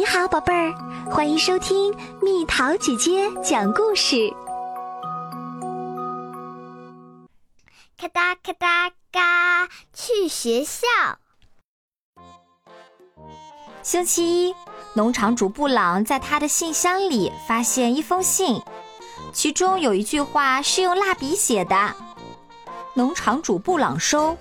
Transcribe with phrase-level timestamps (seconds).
[0.00, 0.72] 你好，宝贝儿，
[1.10, 4.32] 欢迎收听蜜桃姐姐讲故事。
[7.98, 10.86] 咔哒咔哒嘎，去学校。
[13.82, 14.54] 星期一，
[14.94, 18.62] 农场主布朗在他的信箱里发现一封信，
[19.34, 21.94] 其中有一句话是用蜡笔写的
[22.96, 24.34] ：“农场主布朗收，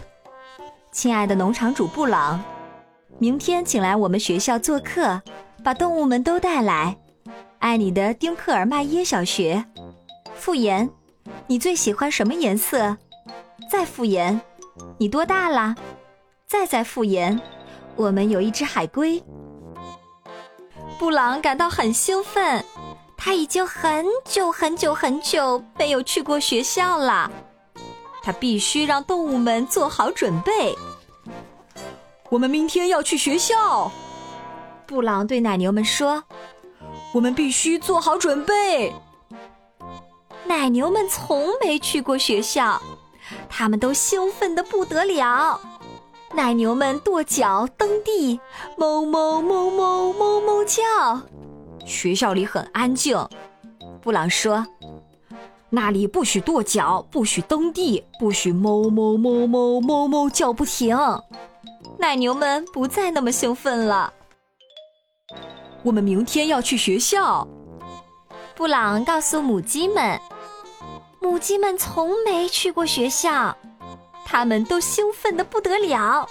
[0.93, 2.41] 亲爱的农场主布朗，
[3.17, 5.21] 明天请来我们学校做客。”
[5.63, 6.97] 把动物们都带来，
[7.59, 9.65] 爱你的丁克尔麦耶小学。
[10.35, 10.89] 复言，
[11.47, 12.97] 你最喜欢什么颜色？
[13.69, 14.39] 再复言，
[14.97, 15.75] 你多大了？
[16.47, 17.39] 再再复言，
[17.95, 19.21] 我们有一只海龟。
[20.97, 22.63] 布朗感到很兴奋，
[23.17, 27.31] 他已经很久很久很久没有去过学校了。
[28.21, 30.75] 他必须让动物们做好准备。
[32.29, 33.91] 我们明天要去学校。
[34.89, 36.23] 布朗对奶牛们说
[37.13, 38.91] ：“我们必须做好准备。”
[40.45, 42.81] 奶牛们从没去过学校，
[43.47, 45.61] 他们都兴奋的不得了。
[46.33, 48.39] 奶牛们跺脚蹬地，
[48.79, 51.21] 哞哞哞哞哞哞叫。
[51.85, 53.15] 学校里很安静，
[54.01, 54.65] 布朗说
[55.69, 60.97] ：“那里不许跺脚，不许蹬地，不许哞哞哞哞哞哞叫不停。”
[61.99, 64.11] 奶牛们不再那么兴奋了。
[65.81, 67.47] 我们明天要去学校，
[68.53, 70.19] 布朗告诉母鸡们。
[71.21, 73.55] 母鸡们从没去过学校，
[74.25, 76.27] 它们都兴奋得不得了。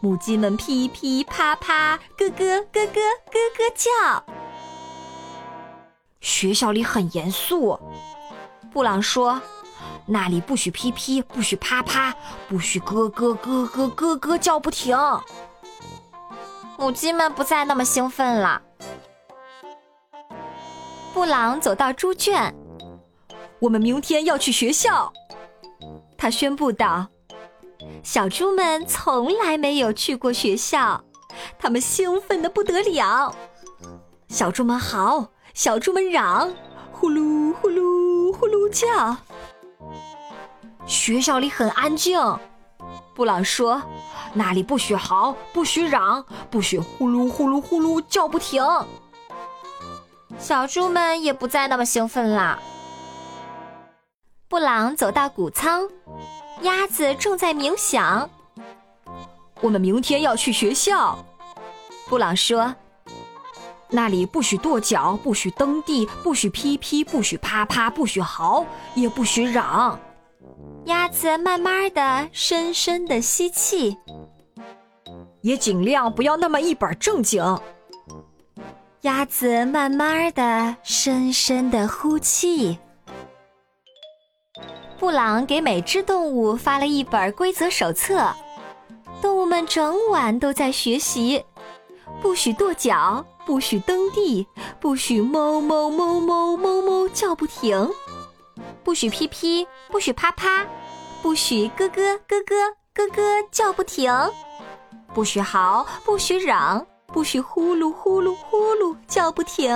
[0.00, 4.24] 母鸡们噼噼啪啪，咯咯咯咯咯咯叫。
[6.20, 7.78] 学校里很严肃，
[8.72, 9.40] 布朗说
[10.04, 12.14] ：“那里不许噼噼，不许啪啪，
[12.48, 14.96] 不许咯咯咯咯咯咯叫不停。”
[16.78, 18.60] 母鸡们不再那么兴奋了。
[21.16, 22.54] 布朗走到猪圈，
[23.58, 25.10] 我们明天要去学校。
[26.14, 27.06] 他宣布道
[28.04, 31.02] ：“小猪们从来没有去过学校，
[31.58, 33.34] 他们兴奋的不得了。
[34.28, 36.54] 小猪们嚎，小猪们嚷，
[36.92, 39.16] 呼噜呼噜呼噜叫。
[40.84, 42.20] 学校里很安静。”
[43.16, 43.80] 布朗说
[44.34, 48.62] ：“那里不许嚎，不许嚷，不许呼噜呼噜呼噜叫不停。”
[50.38, 52.58] 小猪们也不再那么兴奋啦。
[54.48, 55.88] 布朗走到谷仓，
[56.62, 58.28] 鸭子正在冥想。
[59.60, 61.18] 我们明天要去学校，
[62.08, 62.74] 布朗说
[63.90, 68.64] ：“那里不许跺脚，不许蹬地，不许噼噼，不许啪啪，不许嚎，
[68.94, 69.98] 也不许嚷。”
[70.84, 73.96] 鸭子慢慢的、深深的吸气，
[75.40, 77.42] 也尽量不要那么一本正经。
[79.06, 82.76] 鸭子慢慢的、深深的呼气。
[84.98, 88.34] 布朗给每只动物发了一本规则手册，
[89.22, 91.44] 动物们整晚都在学习：
[92.20, 94.44] 不许跺脚，不许蹬地，
[94.80, 97.88] 不许哞哞哞哞哞哞叫不停，
[98.82, 100.66] 不许噼噼，不许啪啪，
[101.22, 102.56] 不许咯咯咯咯
[102.92, 104.12] 咯咯叫不停，
[105.14, 106.84] 不许嚎，不许嚷。
[107.16, 109.74] 不许呼噜呼噜呼噜叫不停，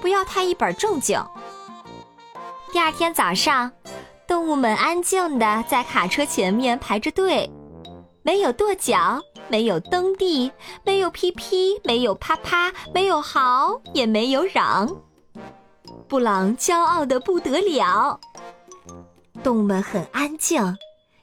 [0.00, 1.22] 不要太一本正经。
[2.72, 3.70] 第二天早上，
[4.26, 7.50] 动物们安静的在卡车前面排着队，
[8.22, 10.50] 没有跺脚，没有蹬地，
[10.82, 14.88] 没有噼噼，没有啪啪，没有嚎，也没有嚷。
[16.08, 18.18] 布朗骄傲的不得了。
[19.42, 20.74] 动物们很安静，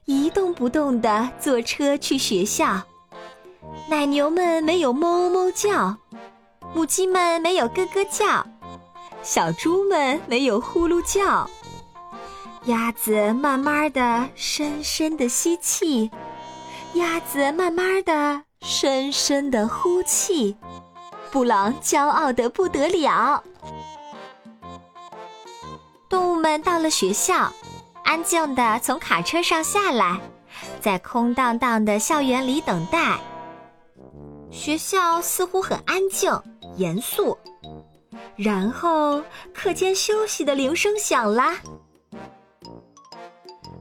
[0.05, 2.83] 一动不动的坐车去学校。
[3.87, 5.95] 奶牛们没有哞哞叫，
[6.73, 8.45] 母鸡们没有咯咯叫，
[9.23, 11.49] 小猪们没有呼噜叫。
[12.65, 16.11] 鸭子慢慢的、深深的吸气，
[16.93, 20.55] 鸭子慢慢的、深深的呼气。
[21.31, 23.43] 布朗骄傲的不得了。
[26.09, 27.51] 动物们到了学校，
[28.03, 30.19] 安静的从卡车上下来，
[30.81, 33.19] 在空荡荡的校园里等待。
[34.51, 36.31] 学校似乎很安静、
[36.77, 37.37] 严肃。
[38.35, 39.21] 然后，
[39.53, 41.57] 课间休息的铃声响了，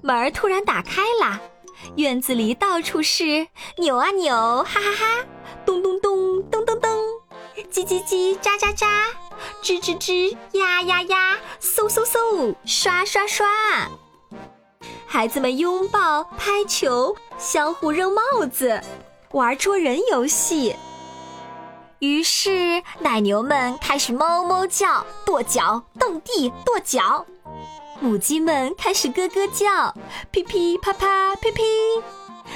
[0.02, 1.40] 门突然打开了，
[1.96, 5.24] 院子里到处是扭啊扭，哈哈哈，
[5.64, 6.90] 咚咚咚，咚咚咚，
[7.70, 8.86] 叽叽叽，喳喳喳，
[9.62, 13.46] 吱吱吱，呀呀呀，嗖嗖嗖，刷刷刷。
[15.06, 18.82] 孩子们拥抱、拍球，相互扔帽子。
[19.32, 20.74] 玩捉人游戏，
[21.98, 27.26] 于是奶牛们开始哞哞叫，跺脚蹬地跺脚；
[28.00, 29.94] 母鸡们开始咯咯叫，
[30.30, 31.62] 噼噼啪啪噼噼；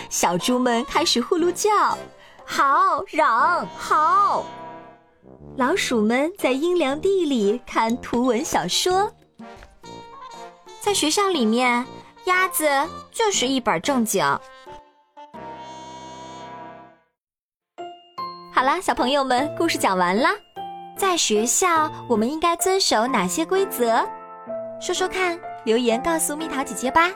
[0.09, 1.99] 小猪们开始呼噜叫，
[2.47, 4.47] 好嚷好。
[5.59, 9.13] 老鼠们在阴凉地里看图文小说。
[10.81, 11.87] 在学校里面，
[12.25, 12.67] 鸭子
[13.11, 14.25] 就是一本正经。
[18.55, 20.31] 好啦，小朋友们，故事讲完啦。
[20.95, 24.07] 在学校，我们应该遵守哪些规则？
[24.79, 27.11] 说说看，留言告诉蜜桃姐姐吧。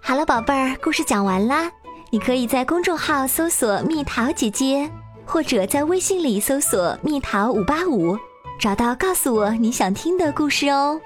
[0.00, 1.70] 好了，宝贝儿，故事讲完啦。
[2.10, 4.90] 你可以在公众号搜索“蜜桃姐姐”，
[5.24, 8.18] 或者在微信里搜索“蜜桃五八五”，
[8.58, 11.00] 找到告诉我你想听的故事哦。